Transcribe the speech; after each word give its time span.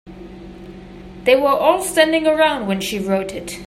They 1.25 1.35
were 1.35 1.49
all 1.49 1.83
standing 1.83 2.25
around 2.25 2.65
when 2.65 2.81
she 2.81 2.97
wrote 2.97 3.33
it. 3.33 3.59